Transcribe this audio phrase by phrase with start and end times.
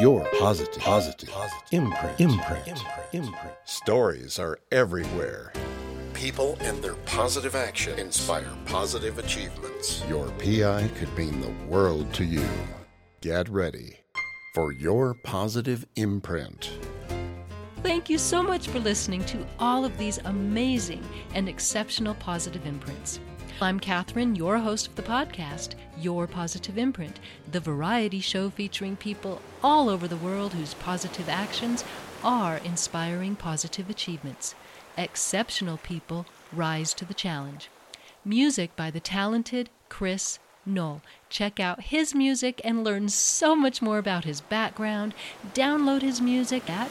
[0.00, 3.54] your positive, positive, positive imprint, imprint, imprint, imprint.
[3.66, 5.52] Stories are everywhere.
[6.14, 10.02] People and their positive action inspire positive achievements.
[10.08, 12.48] Your PI could mean the world to you.
[13.20, 13.98] Get ready
[14.54, 16.70] for your positive imprint.
[17.82, 21.04] Thank you so much for listening to all of these amazing
[21.34, 23.20] and exceptional positive imprints.
[23.62, 27.20] I'm Catherine, your host of the podcast, Your Positive Imprint,
[27.50, 31.84] the variety show featuring people all over the world whose positive actions
[32.24, 34.54] are inspiring positive achievements.
[34.96, 37.68] Exceptional people rise to the challenge.
[38.24, 41.02] Music by the talented Chris Knoll.
[41.28, 45.12] Check out his music and learn so much more about his background.
[45.52, 46.88] Download his music at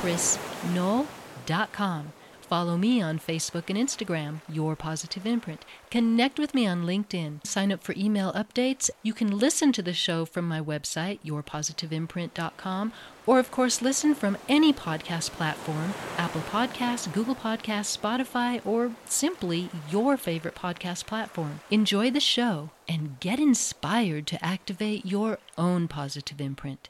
[0.00, 2.12] chrisknoll.com.
[2.48, 5.66] Follow me on Facebook and Instagram, Your Positive Imprint.
[5.90, 7.46] Connect with me on LinkedIn.
[7.46, 8.88] Sign up for email updates.
[9.02, 12.94] You can listen to the show from my website, yourpositiveimprint.com,
[13.26, 19.68] or of course, listen from any podcast platform Apple Podcasts, Google Podcasts, Spotify, or simply
[19.90, 21.60] your favorite podcast platform.
[21.70, 26.88] Enjoy the show and get inspired to activate your own positive imprint.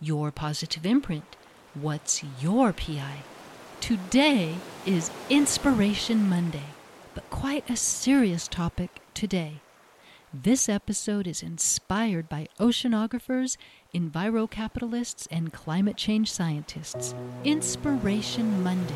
[0.00, 1.36] Your positive imprint.
[1.74, 3.35] What's your PI?
[3.80, 6.64] Today is Inspiration Monday,
[7.14, 9.60] but quite a serious topic today.
[10.34, 13.56] This episode is inspired by oceanographers,
[13.94, 17.14] envirocapitalists, and climate change scientists.
[17.44, 18.94] Inspiration Monday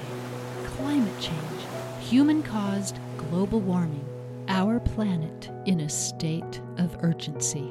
[0.64, 1.62] Climate change,
[2.00, 4.04] human caused global warming,
[4.48, 7.68] our planet in a state of urgency.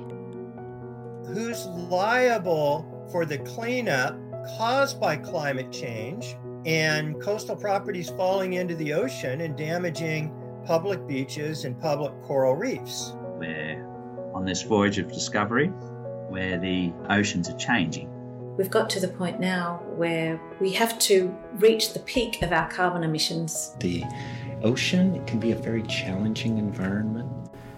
[1.26, 4.16] Who's liable for the cleanup
[4.58, 6.38] caused by climate change?
[6.70, 10.32] And coastal properties falling into the ocean and damaging
[10.66, 13.14] public beaches and public coral reefs.
[13.40, 13.84] We're
[14.36, 15.70] on this voyage of discovery
[16.30, 18.08] where the oceans are changing.
[18.56, 22.70] We've got to the point now where we have to reach the peak of our
[22.70, 23.76] carbon emissions.
[23.80, 24.04] The
[24.62, 27.32] ocean can be a very challenging environment.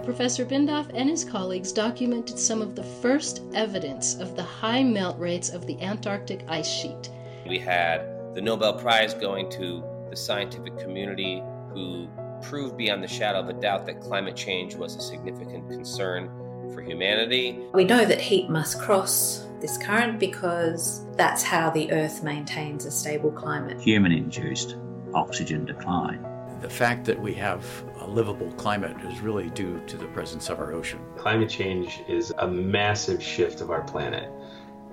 [0.03, 5.17] Professor Bindoff and his colleagues documented some of the first evidence of the high melt
[5.17, 7.09] rates of the Antarctic ice sheet.
[7.47, 11.43] We had the Nobel Prize going to the scientific community
[11.73, 12.07] who
[12.41, 16.29] proved beyond the shadow of a doubt that climate change was a significant concern
[16.73, 17.59] for humanity.
[17.73, 22.91] We know that heat must cross this current because that's how the Earth maintains a
[22.91, 23.79] stable climate.
[23.81, 24.75] Human induced
[25.13, 26.25] oxygen decline.
[26.61, 27.65] The fact that we have
[27.99, 30.99] a livable climate is really due to the presence of our ocean.
[31.17, 34.31] Climate change is a massive shift of our planet.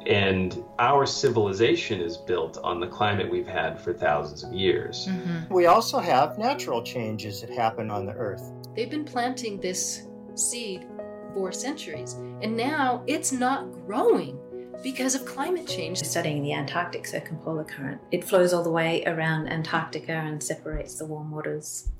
[0.06, 5.08] And our civilization is built on the climate we've had for thousands of years.
[5.08, 5.52] Mm-hmm.
[5.52, 8.52] We also have natural changes that happen on the earth.
[8.74, 10.86] They've been planting this seed
[11.34, 14.38] for centuries, and now it's not growing
[14.82, 15.98] because of climate change.
[15.98, 21.04] Studying the Antarctic circumpolar current, it flows all the way around Antarctica and separates the
[21.04, 21.90] warm waters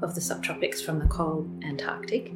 [0.00, 2.32] of the subtropics from the cold Antarctic.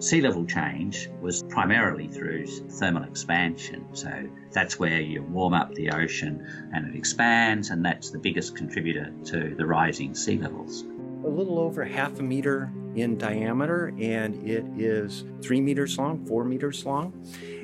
[0.00, 3.84] Sea level change was primarily through thermal expansion.
[3.94, 8.54] So that's where you warm up the ocean and it expands, and that's the biggest
[8.54, 10.84] contributor to the rising sea levels.
[11.24, 16.44] A little over half a meter in diameter, and it is three meters long, four
[16.44, 17.12] meters long.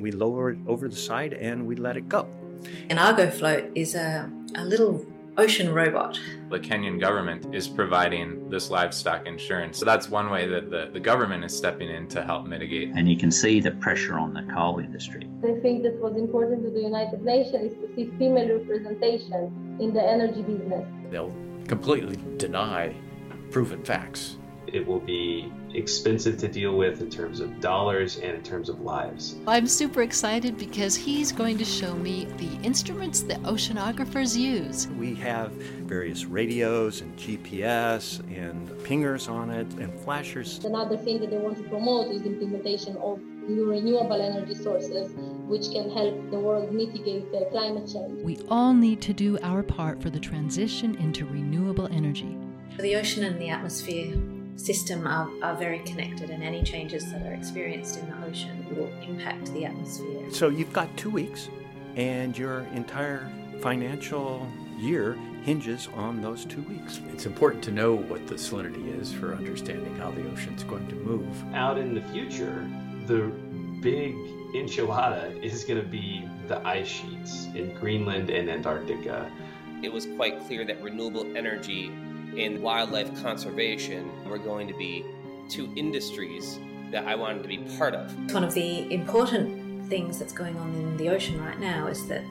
[0.01, 2.27] We lower it over the side and we let it go.
[2.89, 5.05] An Argo float is a, a little
[5.37, 6.19] ocean robot.
[6.49, 9.77] The Kenyan government is providing this livestock insurance.
[9.77, 12.91] So that's one way that the, the government is stepping in to help mitigate.
[12.95, 15.29] And you can see the pressure on the coal industry.
[15.41, 19.93] The thing that was important to the United Nations is to see female representation in
[19.93, 20.87] the energy business.
[21.11, 21.33] They'll
[21.67, 22.95] completely deny
[23.51, 24.37] proven facts.
[24.67, 28.81] It will be expensive to deal with in terms of dollars and in terms of
[28.81, 29.35] lives.
[29.47, 34.87] I'm super excited because he's going to show me the instruments that oceanographers use.
[34.97, 40.63] We have various radios and GPS and pingers on it and flashers.
[40.63, 45.11] Another thing that they want to promote is the implementation of new renewable energy sources
[45.47, 48.23] which can help the world mitigate the climate change.
[48.23, 52.37] We all need to do our part for the transition into renewable energy.
[52.79, 54.15] The ocean and the atmosphere
[54.55, 58.91] system are, are very connected, and any changes that are experienced in the ocean will
[59.03, 60.31] impact the atmosphere.
[60.31, 61.49] So you've got two weeks,
[61.95, 63.29] and your entire
[63.61, 64.47] financial
[64.77, 66.99] year hinges on those two weeks.
[67.13, 70.95] It's important to know what the salinity is for understanding how the ocean's going to
[70.95, 71.53] move.
[71.53, 72.69] Out in the future,
[73.05, 73.31] the
[73.81, 74.15] big
[74.55, 79.31] enchilada is going to be the ice sheets in Greenland and Antarctica.
[79.83, 81.91] It was quite clear that renewable energy
[82.37, 85.05] in wildlife conservation were going to be
[85.49, 86.59] two industries
[86.91, 88.33] that I wanted to be part of.
[88.33, 92.23] One of the important things that's going on in the ocean right now is that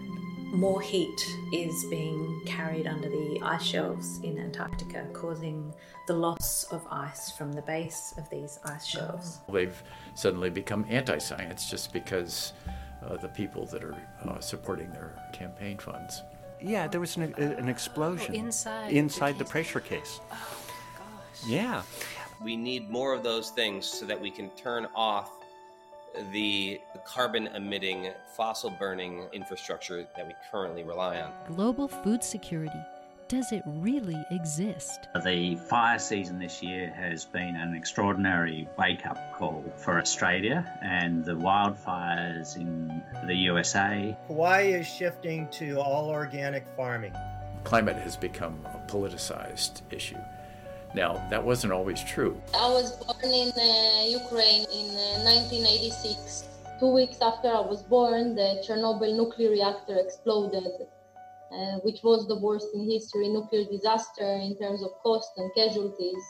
[0.54, 1.20] more heat
[1.52, 5.74] is being carried under the ice shelves in Antarctica, causing
[6.06, 9.40] the loss of ice from the base of these ice shelves.
[9.52, 9.82] They've
[10.14, 12.52] suddenly become anti science just because
[13.04, 16.22] uh, the people that are uh, supporting their campaign funds.
[16.60, 20.20] Yeah, there was an, an explosion Oh, inside inside the the pressure case.
[20.32, 20.36] Oh,
[20.98, 21.48] gosh.
[21.48, 21.82] Yeah.
[22.42, 25.30] We need more of those things so that we can turn off
[26.32, 31.32] the carbon emitting, fossil burning infrastructure that we currently rely on.
[31.48, 32.78] Global food security.
[33.26, 35.08] Does it really exist?
[35.24, 41.24] The fire season this year has been an extraordinary wake up call for Australia and
[41.24, 44.14] the wildfires in the USA.
[44.26, 47.14] Hawaii is shifting to all organic farming.
[47.64, 50.20] Climate has become a politicized issue.
[50.94, 52.38] Now, that wasn't always true.
[52.54, 56.44] I was born in uh, Ukraine in uh, 1986.
[56.78, 60.86] Two weeks after I was born, the Chernobyl nuclear reactor exploded,
[61.52, 66.22] uh, which was the worst in history nuclear disaster in terms of cost and casualties.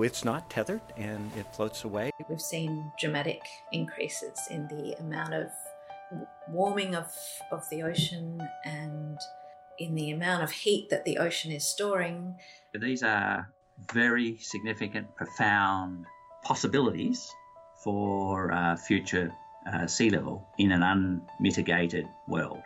[0.00, 2.10] It's not tethered and it floats away.
[2.28, 5.48] We've seen dramatic increases in the amount of
[6.48, 7.12] warming of,
[7.52, 9.18] of the ocean and
[9.78, 12.36] in the amount of heat that the ocean is storing.
[12.74, 13.50] These are
[13.92, 16.06] very significant, profound
[16.44, 17.30] possibilities
[17.82, 19.32] for uh, future
[19.72, 22.62] uh, sea level in an unmitigated world.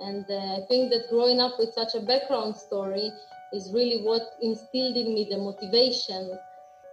[0.00, 3.10] And uh, I think that growing up with such a background story
[3.52, 6.38] is really what instilled in me the motivation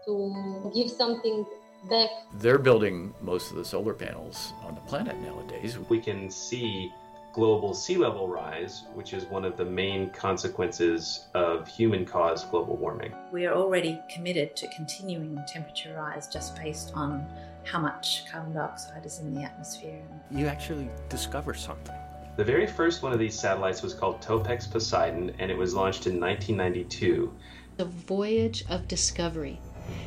[0.06, 1.46] to give something
[1.90, 2.10] back.
[2.40, 5.78] They're building most of the solar panels on the planet nowadays.
[5.90, 6.92] We can see
[7.34, 12.78] global sea level rise, which is one of the main consequences of human caused global
[12.78, 13.14] warming.
[13.34, 17.28] We are already committed to continuing temperature rise just based on
[17.64, 20.02] how much carbon dioxide is in the atmosphere.
[20.32, 21.96] You actually discover something.
[22.38, 26.06] The very first one of these satellites was called Topex Poseidon, and it was launched
[26.06, 27.34] in 1992.
[27.78, 29.62] The voyage of discovery.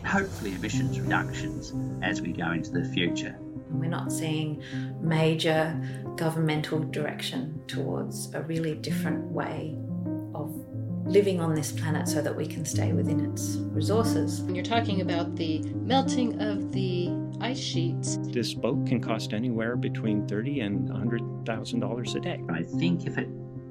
[0.05, 1.73] Hopefully, emissions reductions
[2.03, 3.35] as we go into the future.
[3.71, 4.63] We're not seeing
[5.01, 5.81] major
[6.17, 9.79] governmental direction towards a really different way
[10.35, 10.55] of
[11.07, 14.43] living on this planet so that we can stay within its resources.
[14.43, 17.09] When you're talking about the melting of the
[17.41, 22.41] ice sheets, This boat can cost anywhere between thirty and hundred thousand dollars a day.
[22.51, 23.29] I think if it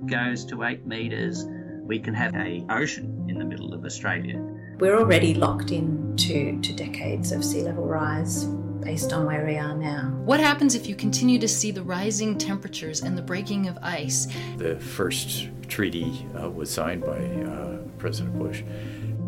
[0.07, 1.45] goes to eight metres,
[1.83, 4.39] we can have a ocean in the middle of Australia.
[4.79, 9.75] We're already locked into to decades of sea level rise based on where we are
[9.75, 10.11] now.
[10.23, 14.27] what happens if you continue to see the rising temperatures and the breaking of ice?
[14.57, 18.63] The first treaty uh, was signed by uh, President Bush.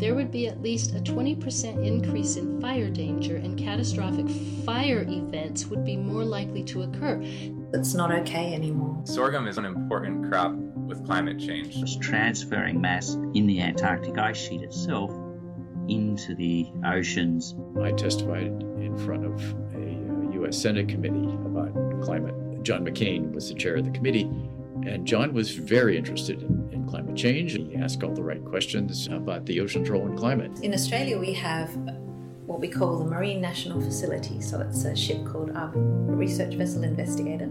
[0.00, 4.30] There would be at least a 20% increase in fire danger, and catastrophic
[4.64, 7.20] fire events would be more likely to occur.
[7.74, 8.98] It's not okay anymore.
[9.04, 11.76] Sorghum is an important crop with climate change.
[11.76, 15.10] It's transferring mass in the Antarctic ice sheet itself
[15.88, 17.54] into the oceans.
[17.82, 19.38] I testified in front of
[19.74, 20.56] a uh, U.S.
[20.56, 22.34] Senate committee about climate.
[22.62, 24.30] John McCain was the chair of the committee,
[24.86, 27.52] and John was very interested in, in climate change.
[27.52, 30.52] He asked all the right questions about the ocean's role in climate.
[30.60, 31.74] In Australia, we have
[32.46, 34.40] what we call the Marine National Facility.
[34.40, 37.48] So it's a ship called our Research Vessel Investigator.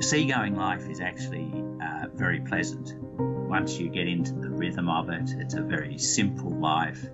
[0.00, 1.50] Seagoing life is actually
[1.80, 2.94] uh, very pleasant.
[3.48, 7.06] Once you get into the rhythm of it, it's a very simple life.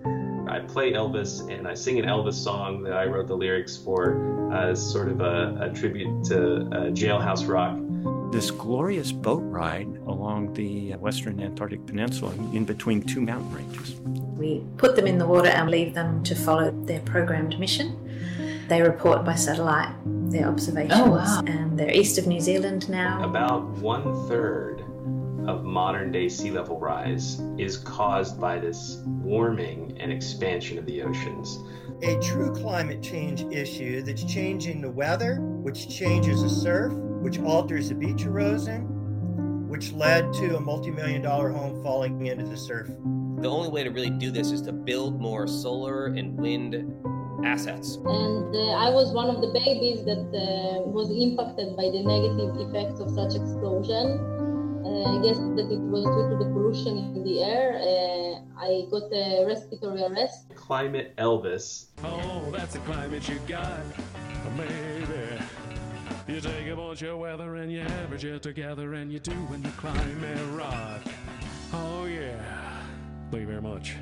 [0.48, 4.50] I play Elvis and I sing an Elvis song that I wrote the lyrics for
[4.50, 7.78] uh, as sort of a, a tribute to uh, Jailhouse Rock.
[8.32, 13.96] This glorious boat ride along the western Antarctic Peninsula in between two mountain ranges.
[14.38, 17.96] We put them in the water and leave them to follow their programmed mission.
[18.68, 19.94] They report by satellite
[20.30, 21.42] their observations, Oh, wow.
[21.44, 23.24] and they're east of New Zealand now.
[23.24, 24.80] About one third
[25.48, 31.02] of modern day sea level rise is caused by this warming and expansion of the
[31.02, 31.58] oceans.
[32.02, 37.88] A true climate change issue that's changing the weather, which changes the surf, which alters
[37.88, 42.88] the beach erosion, which led to a multi million dollar home falling into the surf.
[43.40, 46.74] The only way to really do this is to build more solar and wind
[47.44, 47.96] assets.
[47.96, 52.68] And uh, I was one of the babies that uh, was impacted by the negative
[52.68, 54.20] effects of such explosion.
[54.84, 57.80] Uh, I guess that it was due to the pollution in the air.
[57.80, 60.54] Uh, I got a respiratory arrest.
[60.54, 63.80] Climate Elvis Oh, that's the climate you got,
[64.56, 64.99] baby.
[66.30, 69.70] You take a bunch of weather and you average it together and you're doing the
[69.70, 71.00] climate right.
[71.72, 72.82] Oh, yeah.
[73.32, 73.96] Thank you very much.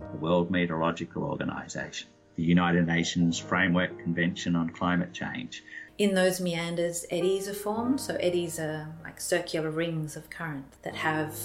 [0.00, 2.08] The World Meteorological Organization.
[2.36, 5.62] the United Nations Framework Convention on Climate Change.
[5.98, 8.00] In those meanders, eddies are formed.
[8.00, 11.36] So, eddies are like circular rings of current that have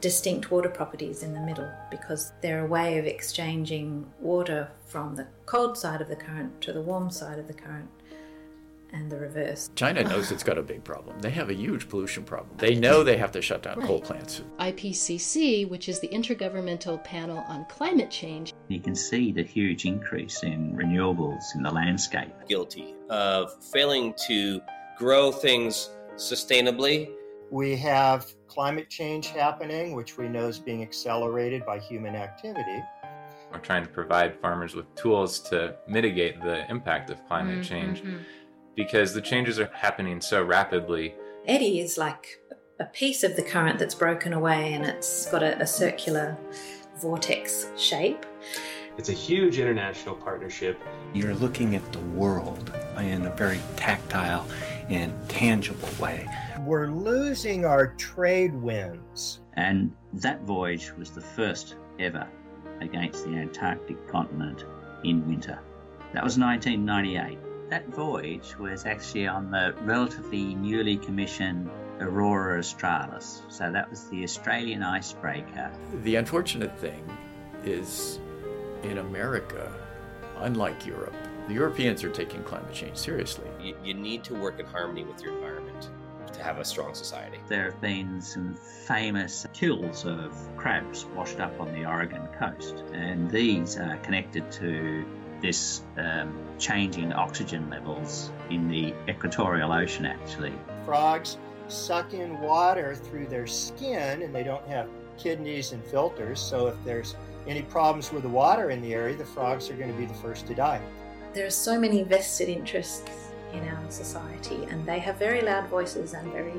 [0.00, 5.26] distinct water properties in the middle because they're a way of exchanging water from the
[5.44, 7.99] cold side of the current to the warm side of the current and
[9.10, 9.70] the reverse.
[9.74, 11.18] China knows it's got a big problem.
[11.20, 12.56] They have a huge pollution problem.
[12.56, 14.42] They know they have to shut down coal plants.
[14.58, 20.42] IPCC, which is the Intergovernmental Panel on Climate Change, You can see the huge increase
[20.42, 22.30] in renewables in the landscape.
[22.48, 24.60] Guilty of failing to
[24.96, 27.10] grow things sustainably.
[27.50, 32.80] We have climate change happening, which we know is being accelerated by human activity.
[33.52, 38.02] We're trying to provide farmers with tools to mitigate the impact of climate Mm, change
[38.04, 38.20] mhm.
[38.84, 41.14] Because the changes are happening so rapidly.
[41.46, 42.40] Eddy is like
[42.78, 46.34] a piece of the current that's broken away and it's got a, a circular
[46.98, 48.24] vortex shape.
[48.96, 50.80] It's a huge international partnership.
[51.12, 54.46] You're looking at the world in a very tactile
[54.88, 56.26] and tangible way.
[56.60, 59.40] We're losing our trade winds.
[59.54, 62.26] And that voyage was the first ever
[62.80, 64.64] against the Antarctic continent
[65.04, 65.58] in winter.
[66.14, 67.49] That was 1998.
[67.70, 73.42] That voyage was actually on the relatively newly commissioned Aurora Australis.
[73.48, 75.70] So that was the Australian icebreaker.
[76.02, 77.08] The unfortunate thing
[77.62, 78.18] is
[78.82, 79.72] in America,
[80.38, 81.14] unlike Europe,
[81.46, 83.46] the Europeans are taking climate change seriously.
[83.62, 85.90] You, you need to work in harmony with your environment
[86.32, 87.38] to have a strong society.
[87.46, 88.56] There have been some
[88.88, 95.04] famous kills of crabs washed up on the Oregon coast, and these are connected to
[95.40, 100.52] this um, changing oxygen levels in the equatorial ocean, actually.
[100.84, 106.40] Frogs suck in water through their skin and they don't have kidneys and filters.
[106.40, 107.14] So if there's
[107.46, 110.14] any problems with the water in the area, the frogs are going to be the
[110.14, 110.80] first to die.
[111.32, 113.08] There are so many vested interests
[113.52, 116.52] in our society, and they have very loud voices and very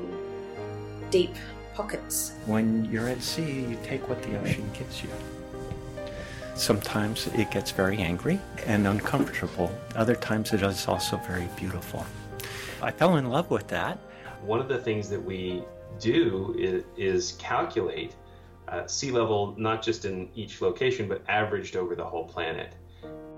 [1.10, 1.34] deep
[1.74, 2.32] pockets.
[2.46, 5.10] When you're at sea, you take what the ocean gives you.
[6.54, 9.72] Sometimes it gets very angry and uncomfortable.
[9.96, 12.04] Other times it is also very beautiful.
[12.82, 13.98] I fell in love with that.
[14.42, 15.64] One of the things that we
[15.98, 18.14] do is, is calculate
[18.68, 22.74] uh, sea level, not just in each location, but averaged over the whole planet.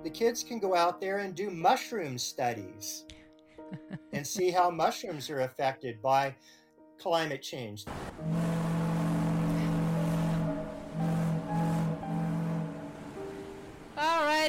[0.03, 3.05] The kids can go out there and do mushroom studies
[4.13, 6.35] and see how mushrooms are affected by
[6.99, 7.85] climate change.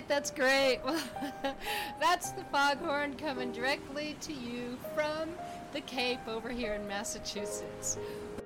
[0.06, 0.80] Right, that's great.
[0.84, 1.02] Well,
[2.00, 5.30] that's the foghorn coming directly to you from
[5.74, 7.98] the Cape over here in Massachusetts.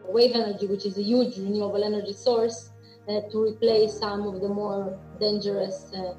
[0.05, 2.71] Wave energy, which is a huge renewable energy source,
[3.07, 6.13] uh, to replace some of the more dangerous uh,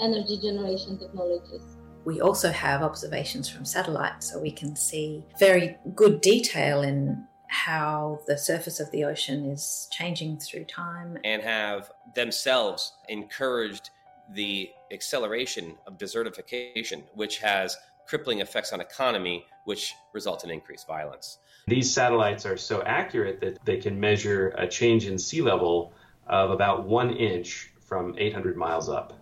[0.00, 1.76] energy generation technologies.
[2.04, 8.20] We also have observations from satellites, so we can see very good detail in how
[8.26, 11.18] the surface of the ocean is changing through time.
[11.24, 13.90] and have themselves encouraged
[14.34, 21.38] the acceleration of desertification, which has crippling effects on economy, which result in increased violence.
[21.68, 25.92] These satellites are so accurate that they can measure a change in sea level
[26.26, 29.12] of about one inch from 800 miles up.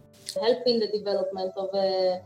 [0.41, 2.23] Helping the development of a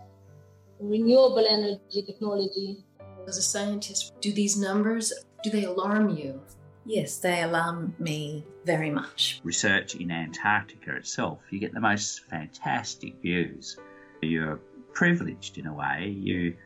[0.80, 2.84] renewable energy technology.
[3.26, 5.12] As a scientist, do these numbers
[5.42, 6.40] do they alarm you?
[6.84, 9.40] Yes, they alarm me very much.
[9.44, 13.76] Research in Antarctica itself, you get the most fantastic views.
[14.20, 14.60] You're
[14.92, 16.14] privileged in a way.
[16.18, 16.56] You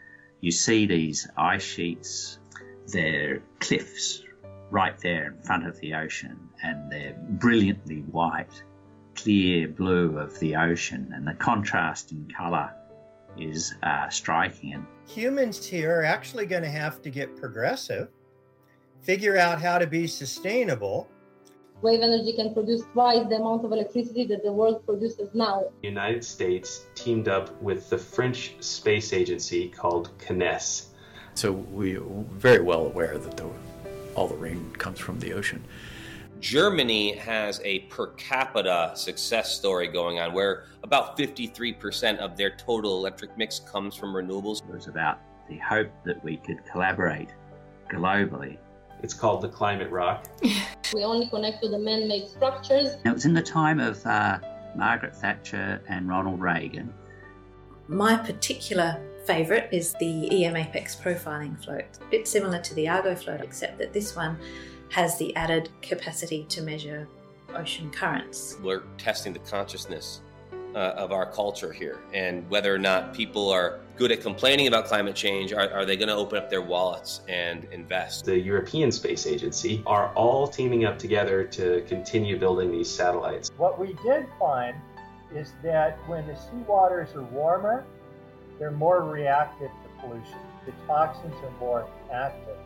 [0.40, 2.38] you see these ice sheets,
[2.88, 4.22] they're cliffs
[4.70, 8.62] right there in front of the ocean, and they're brilliantly white,
[9.14, 12.72] clear blue of the ocean, and the contrast in colour
[13.38, 14.86] is uh, striking.
[15.06, 18.08] Humans here are actually going to have to get progressive,
[19.02, 21.08] figure out how to be sustainable.
[21.82, 25.64] Wave energy can produce twice the amount of electricity that the world produces now.
[25.82, 30.86] The United States teamed up with the French space agency called CNES.
[31.34, 32.00] So we're
[32.32, 33.46] very well aware that the,
[34.14, 35.62] all the rain comes from the ocean.
[36.40, 42.98] Germany has a per capita success story going on where about 53% of their total
[42.98, 44.62] electric mix comes from renewables.
[44.68, 47.34] it was about the hope that we could collaborate
[47.90, 48.58] globally.
[49.06, 50.26] It's called the Climate Rock.
[50.94, 52.96] We only connect to the man made structures.
[53.04, 54.38] Now, it was in the time of uh,
[54.76, 56.94] Margaret Thatcher and Ronald Reagan.
[57.88, 61.84] My particular favourite is the EM Apex profiling float.
[62.00, 64.38] A bit similar to the Argo float, except that this one
[64.90, 67.08] has the added capacity to measure
[67.54, 68.56] ocean currents.
[68.62, 70.20] We're testing the consciousness
[70.74, 74.86] uh, of our culture here, and whether or not people are good at complaining about
[74.86, 78.24] climate change, are, are they going to open up their wallets and invest?
[78.24, 83.50] The European Space Agency are all teaming up together to continue building these satellites.
[83.56, 84.76] What we did find
[85.34, 87.84] is that when the sea waters are warmer,
[88.58, 90.38] they're more reactive to pollution.
[90.66, 92.56] The toxins are more active.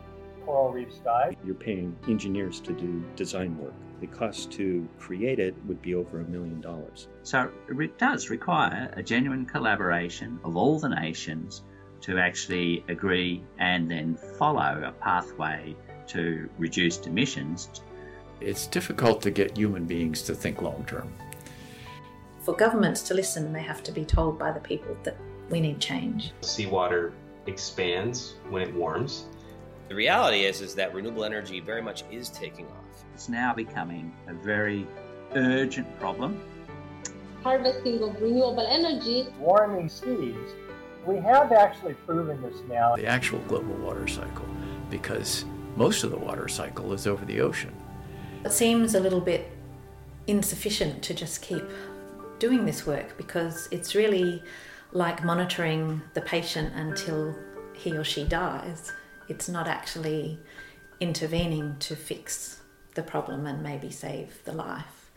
[0.45, 1.35] Coral reefs die.
[1.45, 3.73] You're paying engineers to do design work.
[4.01, 7.07] The cost to create it would be over a million dollars.
[7.21, 11.61] So it does require a genuine collaboration of all the nations
[12.01, 15.75] to actually agree and then follow a pathway
[16.07, 17.69] to reduced emissions.
[18.39, 21.13] It's difficult to get human beings to think long term.
[22.39, 25.15] For governments to listen, they have to be told by the people that
[25.51, 26.31] we need change.
[26.41, 27.13] Seawater
[27.45, 29.25] expands when it warms.
[29.89, 32.80] The reality is, is that renewable energy very much is taking off.
[33.21, 34.87] It's now becoming a very
[35.35, 36.41] urgent problem.
[37.43, 39.27] Harvesting of renewable energy.
[39.37, 40.35] Warming seas.
[41.05, 42.95] We have actually proven this now.
[42.95, 44.47] The actual global water cycle,
[44.89, 47.71] because most of the water cycle is over the ocean.
[48.43, 49.51] It seems a little bit
[50.25, 51.65] insufficient to just keep
[52.39, 54.41] doing this work because it's really
[54.93, 57.35] like monitoring the patient until
[57.75, 58.91] he or she dies.
[59.29, 60.39] It's not actually
[60.99, 62.60] intervening to fix
[62.95, 65.11] the problem and maybe save the life.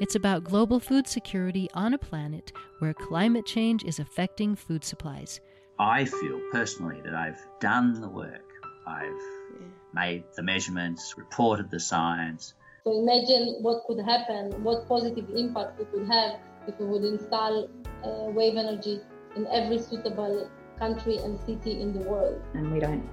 [0.00, 5.40] It's about global food security on a planet where climate change is affecting food supplies.
[5.78, 8.50] I feel personally that I've done the work.
[8.86, 9.66] I've yeah.
[9.92, 12.54] made the measurements, reported the science.
[12.84, 17.68] So imagine what could happen, what positive impact we could have if we would install
[18.04, 19.00] uh, wave energy
[19.36, 22.40] in every suitable country and city in the world.
[22.54, 23.06] And we don't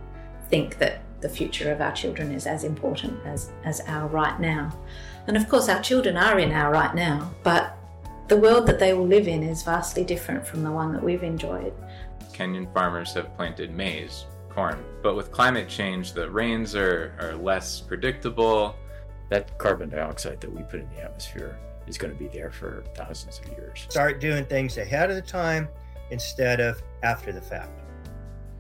[0.50, 4.72] think that the future of our children is as important as, as our right now.
[5.28, 7.78] And of course, our children are in our right now, but
[8.28, 11.24] the world that they will live in is vastly different from the one that we've
[11.24, 11.74] enjoyed.
[12.34, 17.82] Kenyan farmers have planted maize, corn, but with climate change, the rains are, are less
[17.82, 18.76] predictable.
[19.30, 21.58] That carbon dioxide that we put in the atmosphere
[21.88, 23.86] is going to be there for thousands of years.
[23.90, 25.68] Start doing things ahead of the time
[26.12, 27.82] instead of after the fact.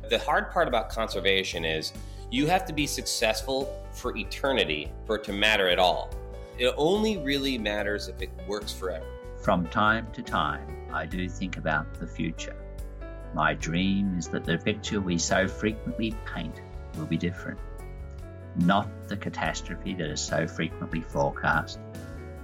[0.10, 1.93] The hard part about conservation is
[2.30, 6.10] you have to be successful for eternity for it to matter at all.
[6.58, 9.06] It only really matters if it works forever.
[9.42, 12.56] From time to time, I do think about the future.
[13.34, 16.62] My dream is that the picture we so frequently paint
[16.98, 17.60] will be different.
[18.58, 21.80] Not the catastrophe that is so frequently forecast,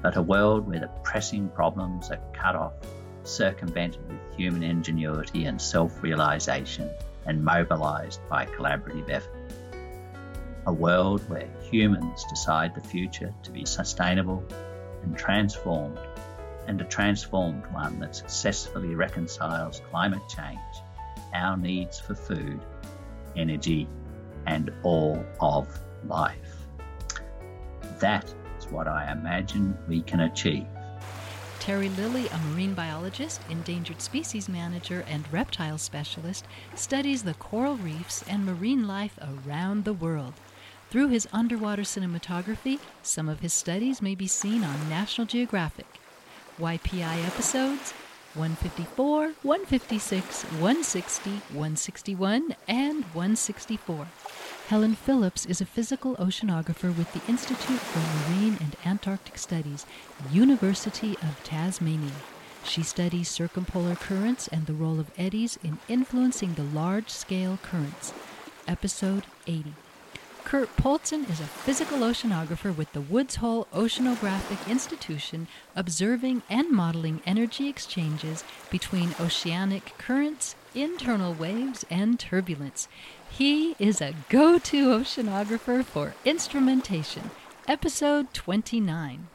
[0.02, 2.74] but a world where the pressing problems are cut off,
[3.24, 6.89] circumvented with human ingenuity and self realization,
[7.26, 9.42] and mobilized by collaborative effort.
[10.65, 14.43] A world where humans decide the future to be sustainable
[15.04, 15.99] and transformed,
[16.67, 20.60] and a transformed one that successfully reconciles climate change,
[21.34, 22.62] our needs for food,
[23.36, 23.89] energy,
[24.45, 25.67] and all of
[26.06, 26.56] life.
[27.99, 30.67] That is what I imagine we can achieve.
[31.60, 36.45] Terry Lilley, a marine biologist, endangered species manager, and reptile specialist,
[36.76, 40.34] studies the coral reefs and marine life around the world.
[40.93, 45.88] Through his underwater cinematography, some of his studies may be seen on National Geographic.
[46.60, 47.93] YPI episodes
[48.36, 54.08] 154, 156, 160, 161, and 164.
[54.67, 59.88] Helen Phillips is a physical oceanographer with the Institute for Marine and Antarctic Studies,
[60.32, 62.21] University of Tasmania.
[62.65, 68.13] She studies circumpolar currents and the role of eddies in influencing the large scale currents.
[68.67, 69.73] Episode 80.
[70.45, 77.21] Kurt Polzin is a physical oceanographer with the Woods Hole Oceanographic Institution, observing and modeling
[77.25, 82.88] energy exchanges between oceanic currents, internal waves, and turbulence.
[83.29, 87.32] He is a go to oceanographer for instrumentation.
[87.67, 89.27] Episode 29.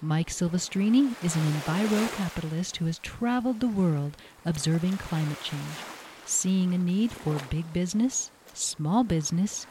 [0.00, 5.78] Mike Silvestrini is an envirocapitalist who has traveled the world observing climate change,
[6.26, 9.66] seeing a need for big business, small business,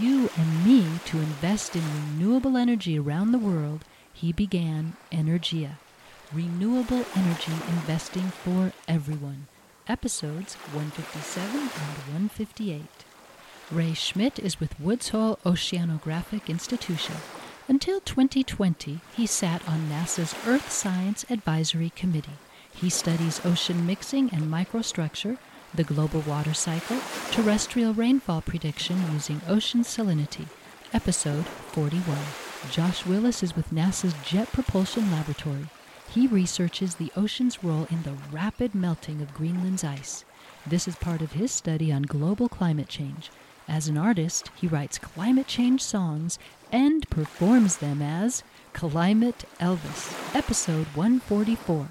[0.00, 3.84] you and me to invest in renewable energy around the world.
[4.12, 5.72] He began Energea,
[6.32, 9.46] renewable energy investing for everyone.
[9.88, 12.82] Episodes 157 and 158.
[13.70, 17.16] Ray Schmitt is with Woods Hole Oceanographic Institution.
[17.68, 22.38] Until 2020, he sat on NASA's Earth Science Advisory Committee.
[22.72, 25.38] He studies ocean mixing and microstructure,
[25.76, 26.98] the global water cycle,
[27.30, 30.46] terrestrial rainfall prediction using ocean salinity.
[30.94, 32.16] Episode 41.
[32.70, 35.66] Josh Willis is with NASA's Jet Propulsion Laboratory.
[36.10, 40.24] He researches the ocean's role in the rapid melting of Greenland's ice.
[40.66, 43.30] This is part of his study on global climate change.
[43.68, 46.38] As an artist, he writes climate change songs
[46.72, 51.88] and performs them as Climate Elvis, episode 144.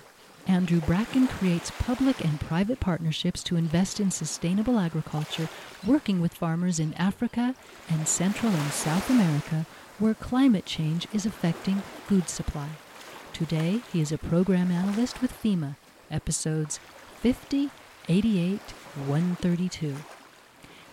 [0.47, 5.49] Andrew Bracken creates public and private partnerships to invest in sustainable agriculture,
[5.85, 7.55] working with farmers in Africa
[7.89, 9.65] and Central and South America,
[9.97, 12.69] where climate change is affecting food supply.
[13.33, 15.77] Today, he is a program analyst with FEMA,
[16.11, 16.79] episodes
[17.21, 17.71] 50,
[18.07, 19.95] 88, 132.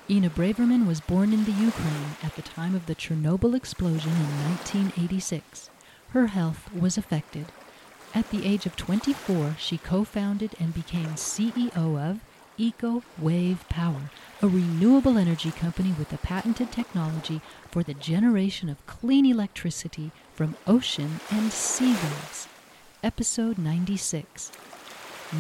[0.09, 4.45] Inna Braverman was born in the Ukraine at the time of the Chernobyl explosion in
[4.49, 5.69] 1986.
[6.09, 7.53] Her health was affected.
[8.15, 12.21] At the age of 24, she co founded and became CEO of
[12.59, 14.11] Eco Wave Power,
[14.43, 20.57] a renewable energy company with a patented technology for the generation of clean electricity from
[20.67, 22.49] ocean and sea waves.
[23.03, 24.53] Episode 96.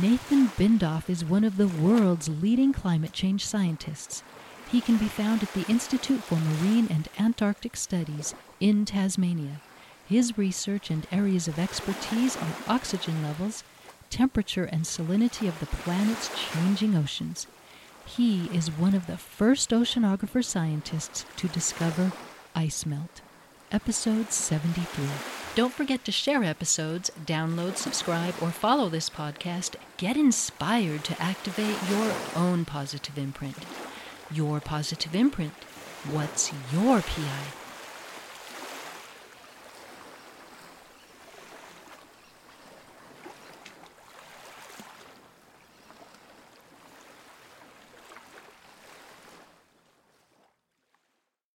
[0.00, 4.22] Nathan Bindoff is one of the world's leading climate change scientists.
[4.70, 9.60] He can be found at the Institute for Marine and Antarctic Studies in Tasmania.
[10.12, 13.64] His research and areas of expertise are oxygen levels,
[14.10, 17.46] temperature and salinity of the planet's changing oceans.
[18.04, 22.12] He is one of the first oceanographer scientists to discover
[22.54, 23.22] ice melt.
[23.70, 25.06] Episode 73.
[25.54, 29.76] Don't forget to share episodes, download, subscribe, or follow this podcast.
[29.96, 33.56] Get inspired to activate your own positive imprint.
[34.30, 35.54] Your positive imprint.
[36.10, 37.61] What's your PI?